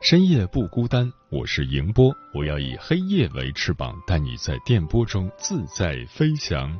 [0.00, 6.78] 深夜不孤单，我是迎波，我要以黑夜为翅膀，带你在电波中自在飞翔。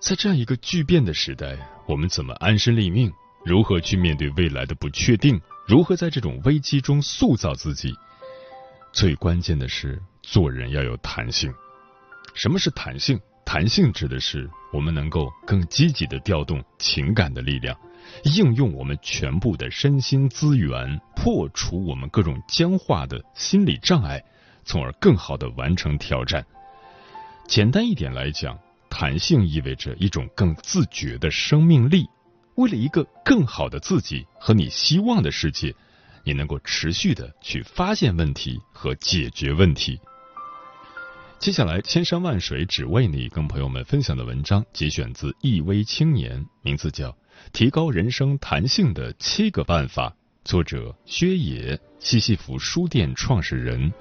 [0.00, 3.12] 在这样一个巨变的时代，我们怎么安身立命？
[3.44, 5.38] 如何去面对未来的不确定？
[5.66, 7.92] 如何在这种危机中塑造自己？
[8.92, 11.52] 最关键的是，做人要有弹性。
[12.32, 13.20] 什么是弹性？
[13.44, 17.76] 弹性指的是我们能够更积极的调动情感的力量。
[18.24, 24.22] 应用我们全部的身心资源，破除我们各种僵化的心理障碍，
[24.64, 26.44] 从而更好的完成挑战。
[27.46, 32.08] 简单一点来讲，弹性意味着一种更自觉的生命力。
[32.54, 35.74] 为了一个更好的自己和你希望的世界，
[36.22, 40.00] 你能够持续的去发现问题和解决问题。
[41.40, 47.14] 接下来，千山万水只为你，跟朋友们分享的文章节选自《易微青年》，名字叫。
[47.52, 53.92] 提高人生弹性的七个办法，作者薛野，西西弗书店创始人。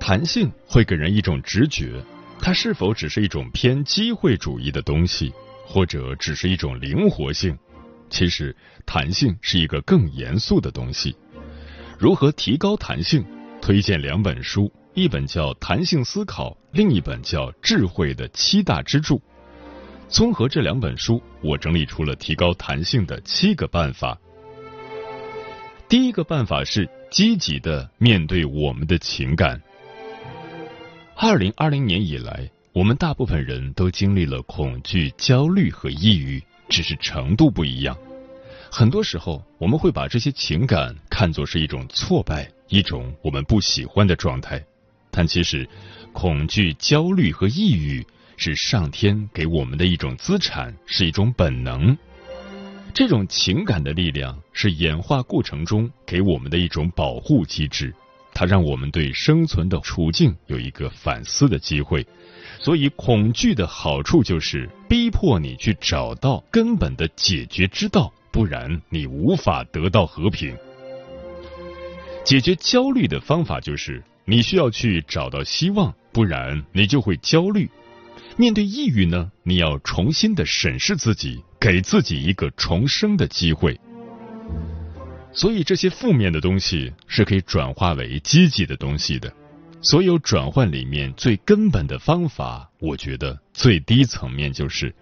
[0.00, 2.02] 弹性会给人一种直觉。
[2.40, 5.32] 它是否只是一种偏机会主义的东西，
[5.66, 7.56] 或者只是一种灵活性？
[8.08, 8.56] 其实，
[8.86, 11.14] 弹性是一个更严肃的东西。
[11.98, 13.24] 如何提高弹性？
[13.60, 19.16] 推荐两本书，一本叫《弹性思考》，另一本叫《智慧的七大支柱》。
[20.08, 24.16] 综合这两本书，我整理出了提高弹性的七个办法。
[25.86, 29.60] 第一个办法是积极的面对我们的情感。
[31.20, 37.98] 二零二零年以来，我们大部分人都经历了恐惧、焦虑和抑郁，只是程度不一样。
[38.70, 44.64] 很多时候，我们会把这些情感看作是一种挫败，一种我们不喜欢的状态。
[45.10, 45.68] 但其实，
[46.12, 48.06] 恐惧、焦虑和抑郁
[48.36, 51.98] 是上天给我们的一种资产，是一种本能。
[52.94, 57.92] 这种情感的力量是演化过程中给我们的一种保护机制。
[58.38, 62.06] 它让我们对生存的处境有一个反思的机会，
[62.60, 70.56] 所以恐惧的好处就是逼迫你去找到根本的解决之道，不然你无法得到和平。
[72.22, 77.68] 解决焦虑的方法就是你需要去找到希望，不然你就会焦虑。
[78.36, 83.80] 面对抑郁呢，你要重新的审视自己，给自己一个重生的机会。
[85.38, 89.32] 所以这些负面的东西是可以转化为积极的东西的。
[89.80, 94.92] 所有转换里面最根本的方法，我觉得最低层面就是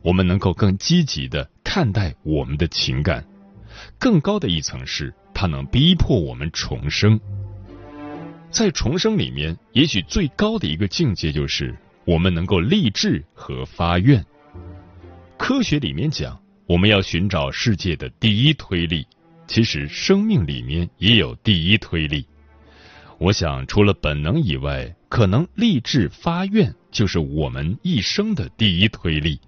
[0.00, 3.22] 我们能够更积极的看待我们的情感。
[3.98, 7.20] 更高的一层是它能逼迫我们重生。
[8.50, 11.76] 在重生里面，也许最高的一个境界就是
[12.06, 14.24] 我们能够立志和发愿。
[15.36, 19.06] 科学里面讲，我们要寻找世界的第一推力。
[19.52, 22.24] 其实生命里面也有第一推力，
[23.18, 29.38] 我想除了本能以外，可能立志发愿就是我们一生的第一推力。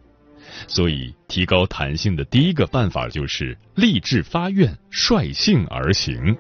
[0.69, 6.37] 所以，提高弹性的第一个办法就是立志发愿，率性而行。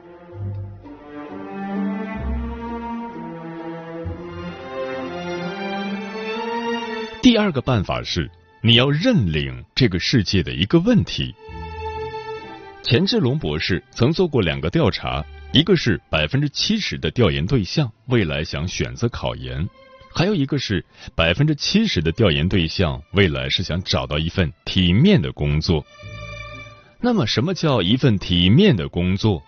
[7.22, 8.30] 第二个办法是，
[8.60, 11.34] 你要认领这个世界的一个问题。
[12.84, 19.66] 钱志龙博士曾做过两个调查，一个是百分之七十的调研对象未来想选择考研，
[20.14, 20.84] 还有一个是
[21.14, 25.82] 百分之七十的调研对象未来是想找到一份体面的工作。
[27.00, 29.42] 那么，什么叫一份体面的工作？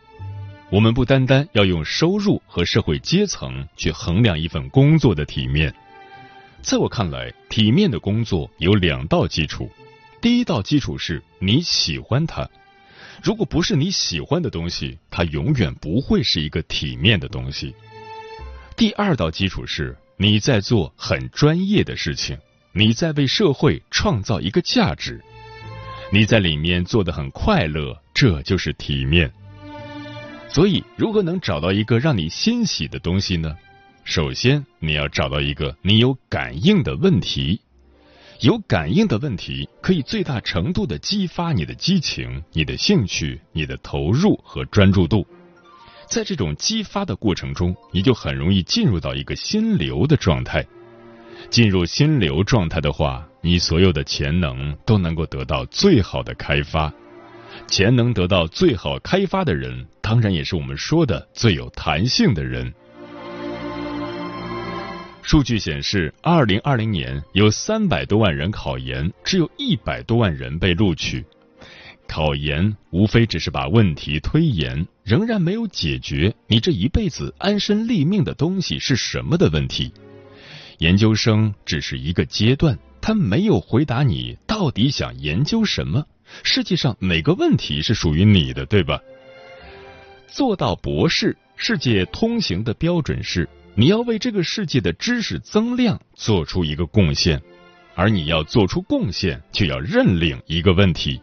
[0.71, 5.75] 我们不单单要用收入和社会阶层去衡量一份工作的体面。
[6.63, 9.71] 在我看来，体面的工作有两道基础。
[10.23, 12.49] 第一道基础是你喜欢它，
[13.23, 17.75] 如果不是你喜欢的东西，它永远不会是一个体面的东西。
[18.77, 22.39] 第二道基础是你在做很专业的事情，
[22.73, 25.23] 你在为社会创造一个价值，
[26.13, 29.33] 你在里面做的很快乐，这就是体面。
[30.49, 33.57] 所以，如何能找到一个让你欣喜的东西呢？
[34.05, 37.61] 首先，你要找到一个你有感应的问题。
[38.41, 45.27] 有感应的问题可以最大程度的激发你的激情、你的兴趣、你的投入和专注度。
[46.07, 50.65] 在这种激发的过程中，你就很容易进入到一个心流的状态。
[51.49, 56.93] 进入心流状态的话，你所有的潜能都能够得到最好的开发。
[57.67, 62.73] 潜能得到最好开发的人，当然也是我们说的最有弹性的人。
[65.27, 71.25] 数据显示，二零二零年有三百多万人考研，只有一百多万人被录取。
[72.07, 79.93] 考研无非只是把问题推延，仍然没有解决你这一辈子安身立命的东西是什么的问题。
[80.79, 86.07] 研究生只是一个阶段，他没有回答你到底想研究什么。
[86.45, 89.01] 世界上哪个问题是属于你的，对吧？
[90.29, 97.43] 做到博士，世界通行的标准是你要为这个世界的知识增量做出一个贡献，
[97.95, 101.21] 而你要做出贡献，就要认领一个问题。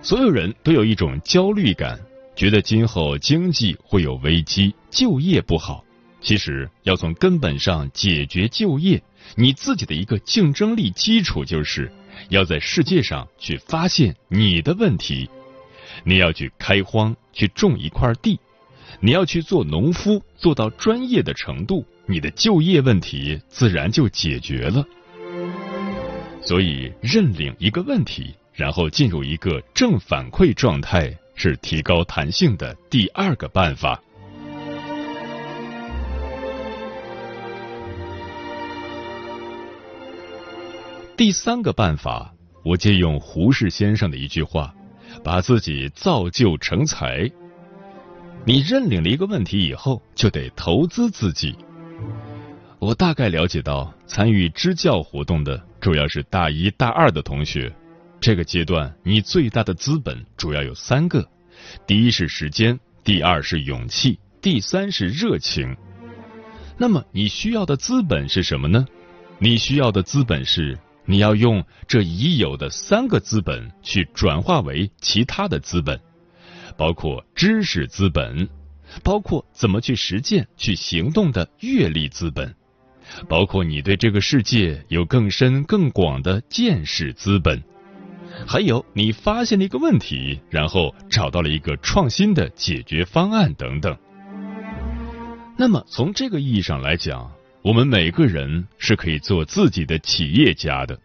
[0.00, 1.98] 所有人都有一种焦虑感，
[2.36, 5.84] 觉得今后经济会有危机，就业不好。
[6.20, 9.02] 其实要从根本上解决就业，
[9.34, 11.90] 你自己的一个竞争力基础就是。
[12.28, 15.28] 要在世界上去发现你的问题，
[16.04, 18.38] 你要去开荒，去种一块地，
[19.04, 24.86] 你要去做农夫，做到专业的程度，你的就业问题自然就解决了。
[26.40, 34.00] 所以，认领一个问题，然后进入一个正反馈状态，是提高弹性的第二个办法。
[41.16, 42.32] 第三个办法，
[42.64, 44.72] 我借用胡适先生的一句话，
[45.24, 47.28] 把自己造就成才。
[48.44, 51.54] 你认领了一个问题以后，就得投资自己。
[52.80, 57.72] 我大概了解到，参与支教活动的主要是大一大二的同学。
[58.20, 61.28] 这个阶段，你最大的资本主要有三个：
[61.86, 65.76] 第一是时间，第二是勇气，第三是热情。
[66.76, 68.84] 那么，你需要的资本是什么呢？
[69.38, 70.78] 你需要的资本是。
[71.04, 76.00] 你要用这已有的三个资本去转化为其他的资本，
[76.72, 78.48] 包括知识资本，
[79.02, 82.54] 包括怎么去实践、去行动的阅历资本，
[83.28, 87.62] 包括你对这个世界有更深更广的见识资本，
[88.46, 93.96] 还有你发现了一个问题，然后找到了一个创新的解决方案等等。
[95.56, 97.30] 那么从这个意义上来讲。
[97.64, 100.98] 我们每个人是可以做自己的企业家的。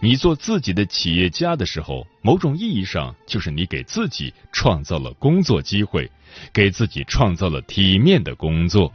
[0.00, 6.08] 你做自己的企业家的时候，某种意义上就是你给自己创造了工作机会，
[6.52, 8.92] 给自己创造了体面的工作。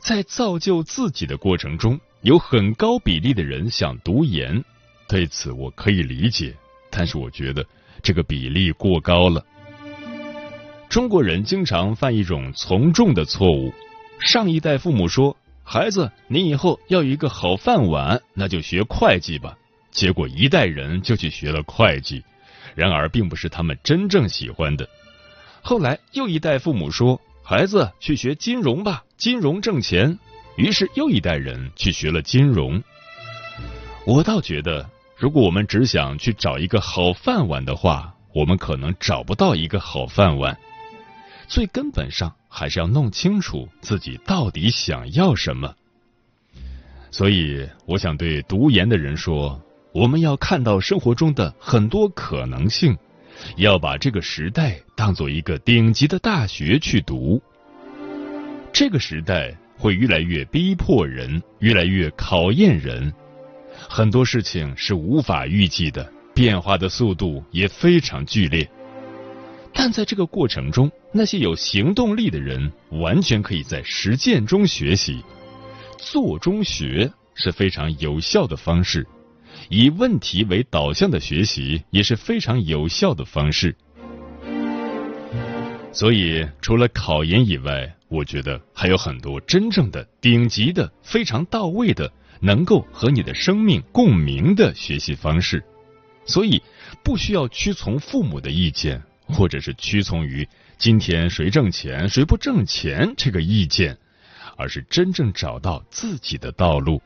[0.00, 4.62] 在造就自己的过程中，有很高比例的人想读研，
[5.08, 6.54] 对此我可以理解，
[6.88, 7.66] 但是我觉得
[8.00, 9.44] 这个比例过高了。
[10.88, 13.74] 中国人经常犯一种从众的错误。
[14.20, 15.36] 上一代父母说
[15.68, 19.58] ：“孩子，你以后要有一个好饭碗，那就学会计吧。”
[19.90, 22.22] 结果一代人就去学了会计，
[22.76, 24.88] 然而并不是他们真正喜欢的。
[25.62, 30.16] 后来又一代父母说：“孩子，去学金融吧，金融挣钱。”
[30.56, 32.80] 于是又一代人去学了金融。
[34.06, 40.56] 我倒觉得，如果我们只想去找一个好饭碗的话，我们可能找不到一个好饭碗。
[41.48, 42.32] 最根本上。
[42.58, 45.74] 还是要弄清楚自己到底想要什么。
[47.10, 49.60] 所以，我想对读研的人说：
[49.92, 52.96] 我们要看到生活中的很多可能性，
[53.58, 57.42] 要把这个时代当做一个顶级的大学去读。
[58.72, 63.12] 这个时代会越来越逼迫人，越来越考验人，
[63.86, 68.66] 很多事情是无法预计的，变化的速度也非常剧烈。
[69.78, 75.22] 但在这个过程中，那些有行动力的人完全可以在实践中学习，
[75.98, 79.06] 做中学是非常有效的方式。
[79.68, 83.76] 以问题为导向的学习也是非常有效的方式。
[85.92, 95.62] 所以，除了考研以外，我觉得还有很多真正的顶级的、非常到位的、能够和你的生命共鸣的学习方式。
[96.24, 96.60] 所以，
[97.04, 103.96] 不需要屈从父母的意见，或者是屈从于今天谁挣钱谁不挣钱这个意见，
[104.56, 107.02] 而是真正找到自己的道路。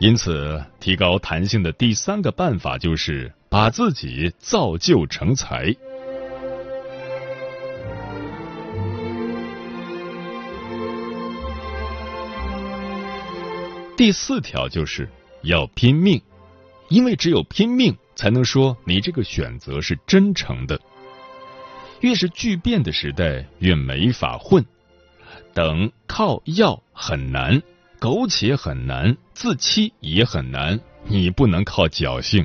[0.00, 5.74] 因此，提高弹性的第三个办法就是把自己造就成才。
[13.96, 15.08] 第四条就是
[15.42, 16.22] 要拼命，
[16.88, 20.80] 因为只有拼命，才能说你这个选择是真诚的。
[22.00, 24.64] 越是巨变的时代，越没法混。
[25.54, 27.62] 等靠要很难，
[28.00, 30.80] 苟且很难，自欺也很难。
[31.04, 32.44] 你不能靠侥幸。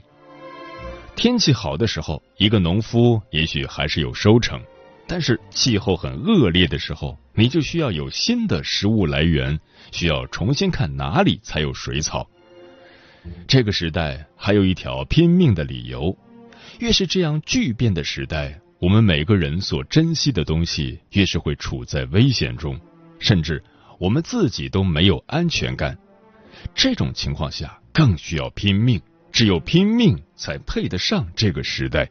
[1.16, 4.62] 天气好的时候，一个农夫也许还是有收成。
[5.08, 9.60] 但是气候很恶劣的时候，你就需要有新的食物来源，
[9.92, 12.30] 需要重新看哪里才有水草。
[13.48, 16.18] 这个时代还有一条拼命的理由：
[16.80, 22.80] 越是这样巨变的时代，我们每个人所珍惜的东西越是会处在危险中，
[23.20, 23.64] 甚至
[24.00, 25.98] 我们自己都没有安全感。
[26.76, 29.02] 这种情况下，更需要拼命，
[29.32, 32.10] 只有拼命才配得上这个时代。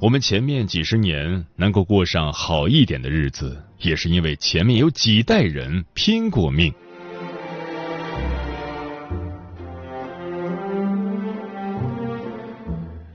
[0.00, 6.72] 我们前面几十年能够过上好一点的日子，也是因为前面有几代人拼过命。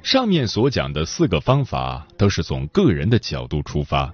[0.05, 4.13] 上面所讲的四个方法都是从个人的角度出发。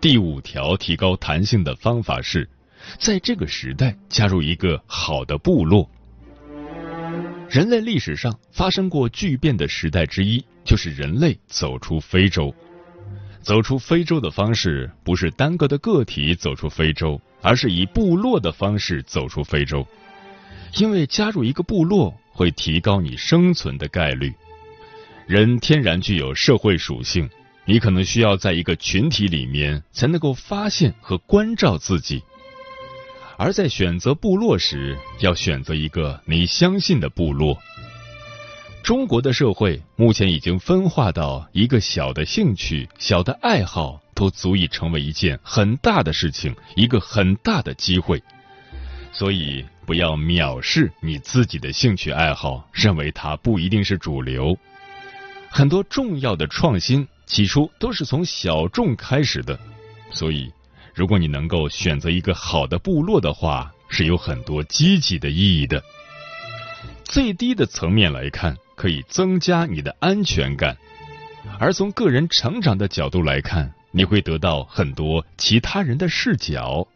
[0.00, 2.50] 第五条提高弹性的方法是，
[2.98, 5.88] 在这个时代加入一个好的部落。
[7.48, 10.44] 人类历史上发生过巨变的时代之一。
[10.64, 12.54] 就是人类走出非洲，
[13.40, 19.86] 走出非洲的方式不是单个的个体走出非洲，而是以部落的方式走出非洲。
[20.74, 24.34] 因为加入一个部落会提高你生存的概率。
[25.28, 27.28] 人天然具有社会属性，
[27.66, 32.22] 你可能需要在一个群体里面才能够发现和关照自己。
[33.36, 37.58] 而在选择部落时，要选择一个你相信的部落。
[38.82, 48.22] 中国的社会目前已经分化到一个小的兴趣、小的爱好都足以成为一件很大的事情，一个很大的机会。
[49.12, 54.56] 所以不要藐视你自己的兴趣爱好，认为它不一定是主流。
[55.50, 59.58] 很多重要的创新起初都是从小众开始的，
[60.10, 60.52] 所以
[60.94, 65.82] 如果你能够选择一个好的部落的话，是有很多积极的意义的。
[67.04, 68.56] 最低的层面来看。
[68.78, 70.76] 可以增加你的安全感，
[71.58, 76.86] 而从个人成长的角度来看，你会得到很多其他人的视角，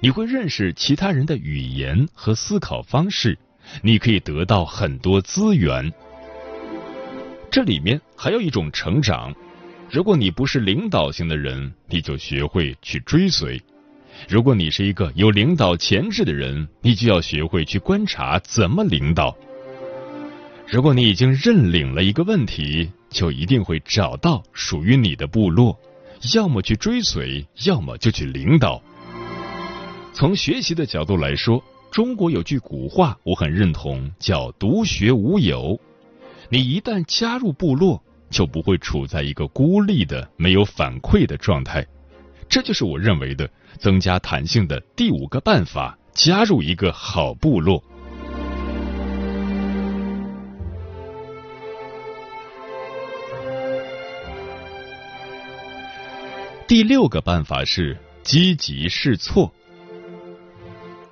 [0.00, 3.38] 你会认识其他人的语言和思考方式，
[3.82, 5.92] 你可以得到很多资源。
[7.50, 9.34] 这里面还有一种成长，
[9.90, 13.58] 如果你不是领导型的人，你就学会去追随；
[14.28, 19.34] 如果你是一个有领导潜质的人，你就要学会去观察怎么领导。
[20.66, 25.78] 如果你已经认领了一个问题，就一定会找到属于你的部落，
[26.34, 28.82] 要么去追随，要么就去领导。
[30.12, 35.80] 从学习的角度来说，中国有句古话，我很认同，叫“独学无友”。
[36.50, 41.86] 你一旦加入部落，就不会处在一个孤立的、没有反馈的状态。
[42.48, 43.46] 这就是我认为的
[43.78, 47.84] 增加弹性的第五个办法：加入一个好部落。
[56.66, 59.52] 第六个办法是积极试错。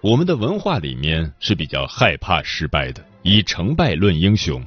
[0.00, 4.62] 我们的文化里面是比较害怕失败的，以成败论英雄。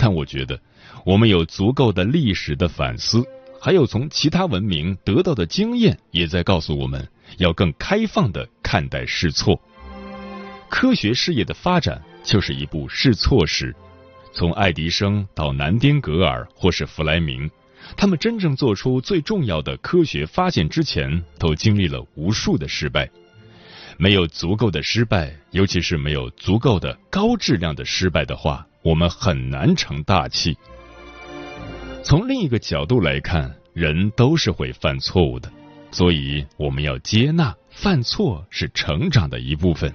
[0.00, 0.58] 但我觉得，
[1.04, 3.22] 我们有足够的历史的反思，
[3.60, 9.60] 还有从其他文明得到的经验，也在告诉我们要更开放的看待试错。
[10.70, 13.76] 科学事业的发展就是一部试错史，
[14.32, 17.50] 从爱迪生到南丁格尔或是弗莱明。
[17.96, 23.10] 他们真正做出最重要的科学发现之前，都经历了无数的失败。
[23.98, 30.56] 没有足够的失败，尤其是没有足够的高质量的失败的话，我们很难成大器。
[32.02, 35.52] 从另一个角度来看，人都是会犯错误的，
[35.90, 39.94] 所以我们要接纳犯错是成长的一部分。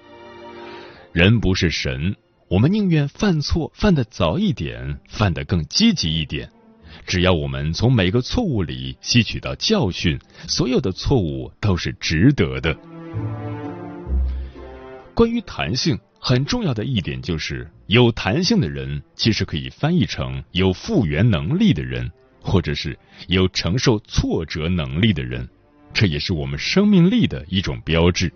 [1.12, 2.16] 人不是神，
[2.48, 6.50] 我们宁愿犯错犯得早一点，犯得更积极一点。
[7.08, 12.76] 只要我们从每个错误里吸取到教训，所有的错误都是值得的。
[15.14, 22.12] 关于弹性，很重要的一点就是，有弹性的人其实可以翻译成有复原能力的人，
[22.42, 25.48] 或者是有承受挫折能力的人。
[25.94, 28.32] 这也是我们生命力的一种标志。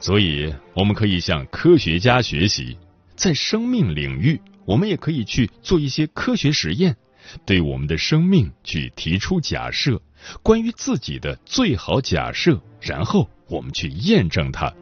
[0.00, 2.76] 所以，我们可以向科学家学习，
[3.14, 6.96] 在生命领域，我们也可以去做一些科学实验。
[7.44, 10.00] 对我们的生命去提出假设，
[10.42, 14.72] 关于自己的最好假设，然后我们去验证它。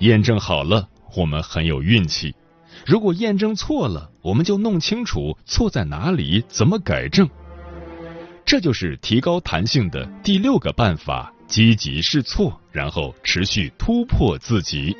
[0.00, 2.32] 验证好了，我们很有运气；
[2.86, 7.28] 如果验证错了，我们就弄清楚错在哪里，怎么改正。
[8.44, 14.96] 这就是提高弹性的第六个办法：积极试错，然后持续突破自己。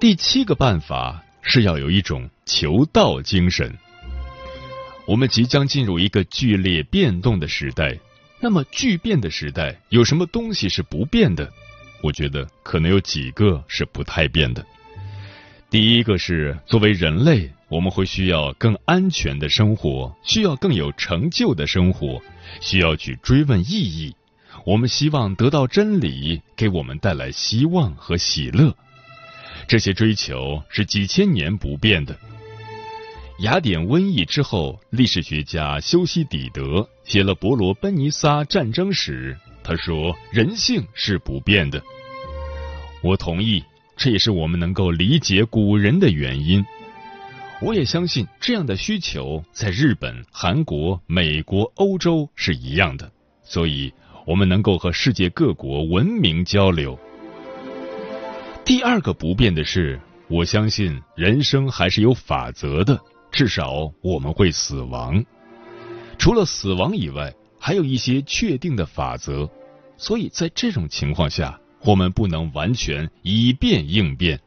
[0.00, 3.72] 第七个办法是要有一种求道精神。
[5.06, 7.98] 我们即将进入一个剧烈变动的时代，
[8.40, 11.52] 那么巨变的时代有什么东西是不变的？
[12.02, 14.64] 我觉得可能有几个是不太变的。
[15.70, 22.20] 第一个是作为人类，我们会需要更安全的生活，需要更有成就的生活，
[22.60, 24.14] 需要去追问意义。
[24.64, 28.76] 我们希望得到真理，给我们带来希望和喜乐。
[29.66, 32.18] 这些追求是几千年不变的。
[33.42, 41.82] 雅典瘟疫之后，历史学家修昔底德写了《伯罗奔尼撒战争史》，他说：“人性是不变的。”
[43.02, 43.60] 我同意，
[43.96, 46.64] 这也是我们能够理解古人的原因。
[47.60, 53.10] 我也相信这样的需求在日本、韩国、美国、欧洲是一样的，
[53.42, 53.92] 所以
[54.24, 56.96] 我们能够和世界各国文明交流。
[58.64, 63.00] 第二个不变的是，我相信人生还是有法则的，
[63.32, 65.24] 至少我们会死亡。
[66.18, 69.50] 除了死亡以外，还有一些确定的法则。
[69.96, 74.38] 所以在这种情况下，我们不能完全以变应变，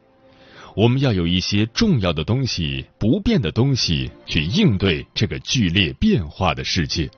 [0.75, 7.09] 我们要有一些重要的东西、不变的东西去应对这个剧烈变化的世界。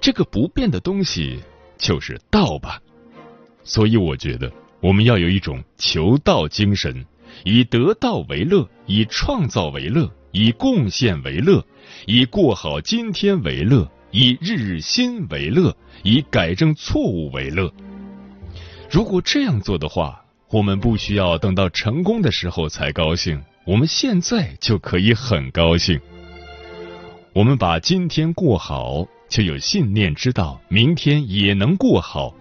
[0.00, 1.38] 这个不变的东西
[1.78, 2.80] 就是道吧。
[3.62, 4.50] 所以我觉得。
[4.80, 7.06] 我们要有一种求道精神，
[7.42, 11.64] 以得道为乐，以创造为乐，以贡献为乐，
[12.06, 17.72] 以过好今天为乐，以日日新为乐，以改正错误为乐。
[18.90, 26.00] 如果这样做的话，我们不需要等到成功的时候才高兴，我们现在就可以很高兴。
[27.32, 32.34] 我们把今天过好，就有信念知道明天也能过好。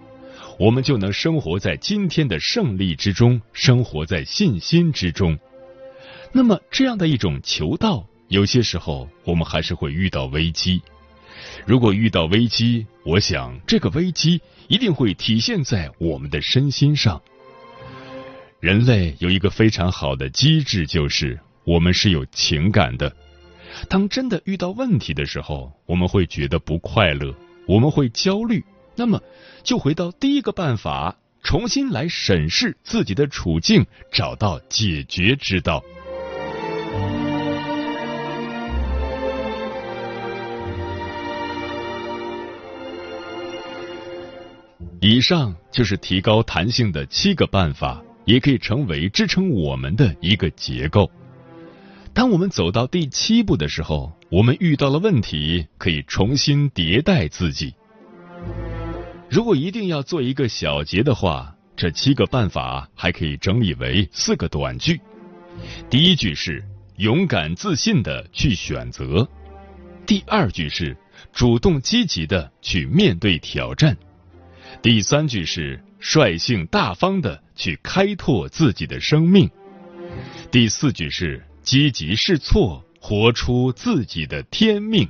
[0.58, 5.38] 我们就能生活在今天的胜利之中，生活在信心之中。
[6.36, 10.82] 那么，这样的一种求道，有些时候我们还是会遇到危机。
[11.68, 17.22] 如果遇到危机，我想这个危机一定会体现在我们的身心上。
[18.60, 23.16] 人类有一个非常好的机制，就是我们是有情感的。
[23.88, 27.36] 当真的遇到问题的时候，我们会觉得不快乐，
[27.68, 28.64] 我们会焦虑。
[28.96, 29.22] 那么，
[29.64, 35.84] 就回到第一个办法，重新来审视自己的处境，找到解决之道。
[45.06, 51.12] 以上就是提高弹性的七个办法，也可以成为支撑我们的一个结构。
[52.14, 57.74] 当我们走到第七步的时候，我们遇到了问题，可以重新迭代自己。
[59.30, 65.02] 如果一定要做一个小结的话，这七个办法还可以整理为四个短句。
[65.90, 66.64] 第一句是
[66.96, 69.28] 勇敢自信的去选择，
[70.06, 70.96] 第二句是
[71.34, 73.98] 主动积极的去面对挑战，
[74.82, 79.50] 第三句是率性大方的去开拓自己的生命，
[80.52, 85.08] 第四句是积极试错，活出自己的天命。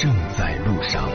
[0.00, 1.06] 正在路上。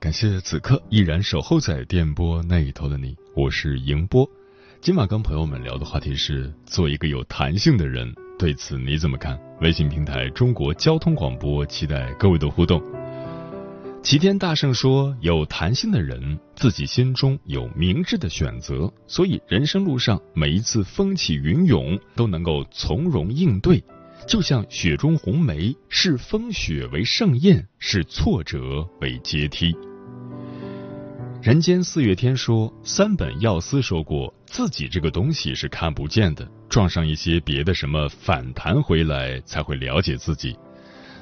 [0.00, 4.28] 感谢此刻依然守候在电波那一头的你我是莹波。
[4.80, 9.38] 今晚跟朋友们聊的话题是做一个有弹性的人对此你怎么看？
[9.60, 12.82] 微信平台中国交通广播期待各位的互动。
[14.02, 23.82] 齐天大圣说：“有弹性的人，自己心中有明智的选择，所以人生路上每一次风起云涌都能够从容应对。
[24.26, 29.72] 就像雪中红梅，视风雪为盛宴，视挫折为阶梯。”
[31.40, 40.56] 人间四月天说，三本药师说过，自己这个东西是看不见的，撞上一些别的什么反弹回来，才会了解自己。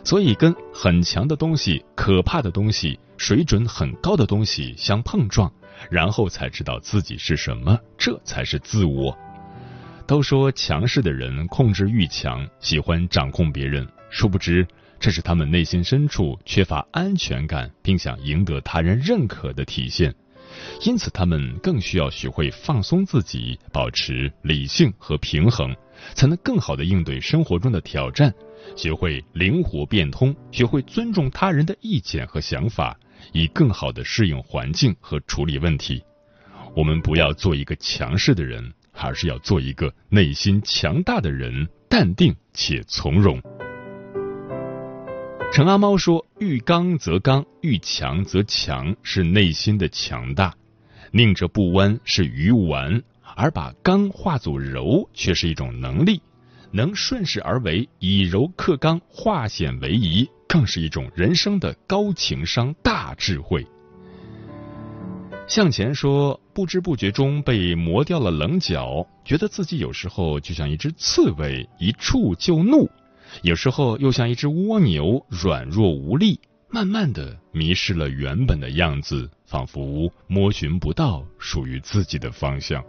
[0.05, 5.53] 所以，跟很强的东西、可怕的东西、水准很高的东西相碰撞，
[5.91, 9.17] 然后才知道自己是什么，这才是自我。
[10.07, 14.67] 都说强势的人控制欲强，喜欢掌控别人，殊不知。
[14.99, 20.15] 这是他们内心深处缺乏安全感，并想赢得他人认可的体现，
[20.83, 25.75] 因此他们更需要学会放松自己，保持理性和平衡，
[26.13, 28.35] 才能更好的应对生活中的挑战，
[28.77, 32.99] 学会灵活变通，学会尊重他人的意见和想法，
[33.33, 36.03] 以更好的适应环境和处理问题。
[36.77, 43.41] 我们不要做一个强势的人，而是要做一个内心强大的人，淡定且从容。
[45.53, 50.53] 陈阿猫说：“遇刚则刚，遇强则强，是内心的强大；
[51.11, 53.03] 宁折不弯是愚顽，
[53.35, 56.23] 而把刚化作柔，却是一种能力。
[56.71, 63.67] 能顺势而为，以柔克刚，化险为夷，更是一种人生的高情商、大智慧。”
[65.49, 72.89] 向前说：“不知不觉中被磨掉了棱角，觉得自己有时候就像一只刺猬，一触就怒。”
[73.43, 82.85] 有时候又像一只蜗牛，软弱无力，慢慢的迷失了原本的样子，仿佛摸寻不到属于自己的方向。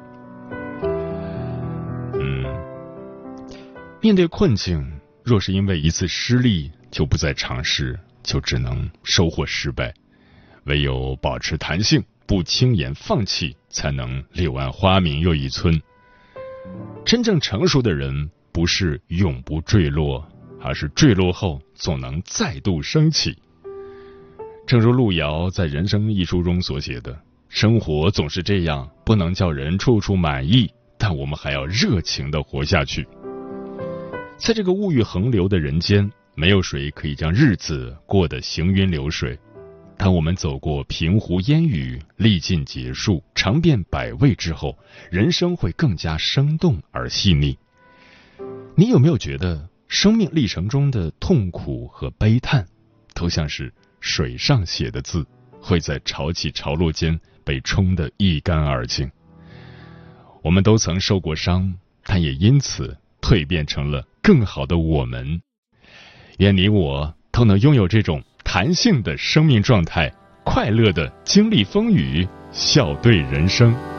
[4.01, 9.93] 面对困境，若是因为一次失利就不再尝试，就只能收获失败。
[10.63, 15.79] 唯有保持弹性，不轻言放弃，才能柳暗花明又一村。
[17.05, 20.27] 真正成熟的人，不是永不坠落。
[20.63, 23.35] 而是坠落后总能再度升起。
[24.67, 33.07] 正如路遥在《人生》一书中所写的：“生活总是这样，不能叫人处处满意，但我们还要热情的活下去。”
[34.41, 39.38] 在这个物欲横流的人间，没有谁可以将日子过得行云流水。
[39.99, 44.75] 当我们走过平湖烟雨，历尽劫数，尝遍百味之后，
[45.12, 47.56] 人生会更加生动而细腻。
[48.75, 49.69] 你有没有觉得？
[49.88, 52.65] 生命历程中的痛苦和悲叹，
[53.13, 55.23] 都像是水上写的字，
[55.60, 59.12] 会在潮起潮落间被冲得一干二净。
[60.41, 61.75] 我们都曾受过伤，
[62.06, 65.41] 但也因此蜕变成了更好的我们。
[66.38, 70.12] 愿你我都能拥有这种弹性的生命状态，
[70.43, 73.90] 快乐的经历风雨，笑对人生。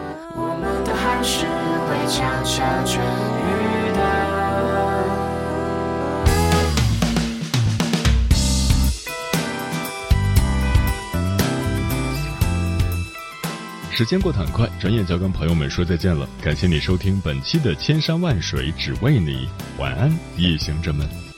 [13.95, 16.27] 时间过得很快，转眼就要跟朋友们说再见了。
[16.43, 19.47] 感谢你收听本期的《千山万水只为你》，
[19.79, 21.32] 晚安，夜行者们。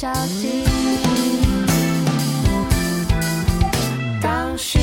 [0.00, 0.64] 小心
[4.18, 4.80] 当心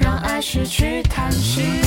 [0.00, 1.85] 让爱失去弹性。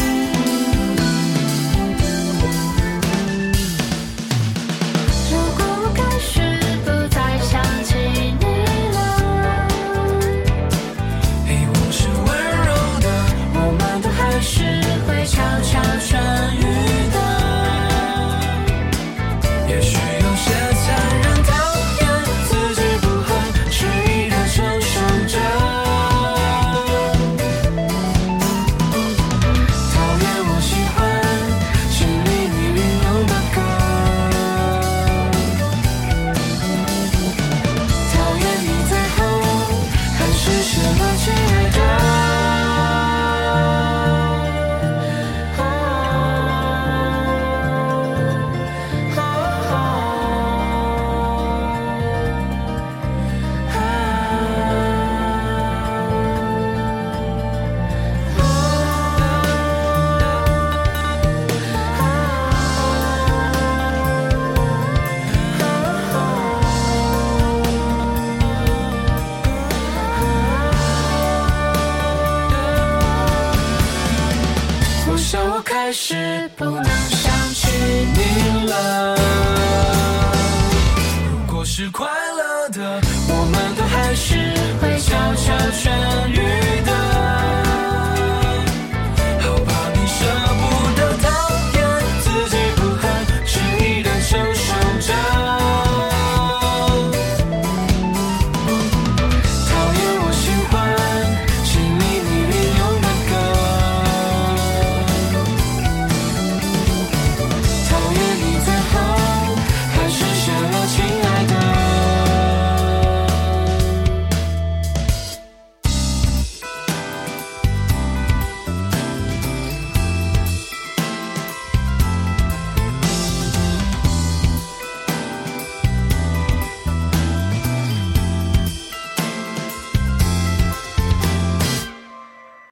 [81.79, 83.38] 是快乐的。